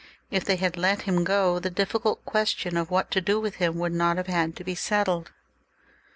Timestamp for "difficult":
1.69-2.25